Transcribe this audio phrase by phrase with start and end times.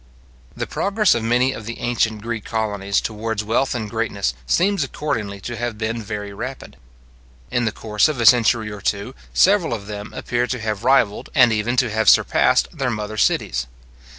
[0.57, 5.39] The progress of many of the ancient Greek colonies towards wealth and greatness seems accordingly
[5.41, 6.77] to have been very rapid.
[7.51, 11.29] In the course of a century or two, several of them appear to have rivalled,
[11.35, 13.67] and even to have surpassed, their mother cities.